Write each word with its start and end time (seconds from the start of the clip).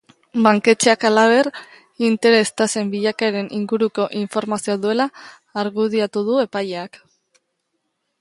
Banketxeak 0.45 1.03
halaber, 1.09 1.49
interes 2.07 2.47
tasen 2.61 2.89
bilakaeren 2.93 3.51
inguruko 3.59 4.07
informazioa 4.21 4.79
duela 4.87 5.07
argudiatu 5.65 6.25
du 6.31 6.41
epaileak. 6.49 6.99